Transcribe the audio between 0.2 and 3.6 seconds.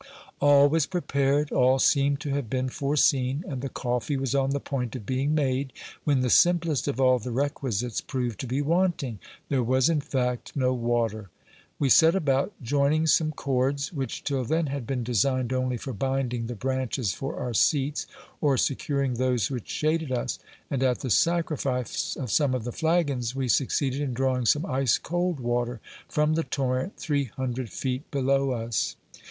All was prepared, all seemed to have been foreseen,